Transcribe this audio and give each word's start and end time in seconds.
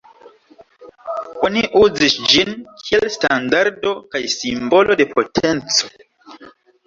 Oni 1.47 1.61
uzis 1.81 2.15
ĝin 2.31 2.55
kiel 2.87 3.05
standardo 3.15 3.93
kaj 4.15 4.21
simbolo 4.37 4.97
de 5.03 5.07
potenco. 5.13 5.93